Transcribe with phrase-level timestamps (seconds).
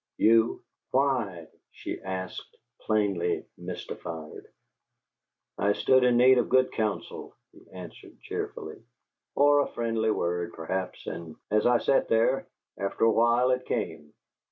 [0.17, 4.47] "You." "Why?" she asked, plainly mystified.
[5.59, 8.81] "I stood in need of good counsel," he answered, cheerfully,
[9.35, 12.47] "or a friendly word, perhaps, and as I sat there
[12.79, 14.11] after a while it came."